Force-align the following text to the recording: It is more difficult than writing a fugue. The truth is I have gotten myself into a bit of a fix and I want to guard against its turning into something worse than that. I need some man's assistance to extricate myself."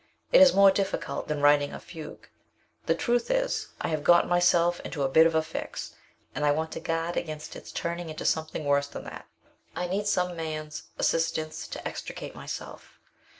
It 0.31 0.41
is 0.41 0.51
more 0.55 0.71
difficult 0.71 1.27
than 1.27 1.43
writing 1.43 1.73
a 1.73 1.79
fugue. 1.79 2.27
The 2.87 2.95
truth 2.95 3.29
is 3.29 3.67
I 3.79 3.89
have 3.89 4.03
gotten 4.03 4.27
myself 4.31 4.79
into 4.79 5.03
a 5.03 5.07
bit 5.07 5.27
of 5.27 5.35
a 5.35 5.43
fix 5.43 5.93
and 6.33 6.43
I 6.43 6.51
want 6.51 6.71
to 6.71 6.79
guard 6.79 7.17
against 7.17 7.55
its 7.55 7.71
turning 7.71 8.09
into 8.09 8.25
something 8.25 8.65
worse 8.65 8.87
than 8.87 9.03
that. 9.03 9.27
I 9.75 9.85
need 9.85 10.07
some 10.07 10.35
man's 10.35 10.85
assistance 10.97 11.67
to 11.67 11.87
extricate 11.87 12.33
myself." 12.33 12.97